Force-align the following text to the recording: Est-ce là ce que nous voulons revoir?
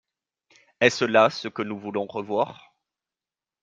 Est-ce 0.79 1.05
là 1.05 1.29
ce 1.29 1.47
que 1.47 1.61
nous 1.61 1.77
voulons 1.77 2.07
revoir? 2.07 2.73